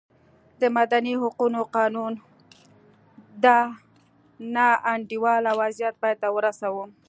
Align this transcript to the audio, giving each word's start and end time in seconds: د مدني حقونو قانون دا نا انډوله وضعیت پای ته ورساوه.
د 0.61 0.63
مدني 0.77 1.13
حقونو 1.21 1.59
قانون 1.75 2.13
دا 3.43 3.57
نا 4.55 4.67
انډوله 4.91 5.51
وضعیت 5.61 5.95
پای 6.01 6.13
ته 6.21 6.27
ورساوه. 6.35 6.85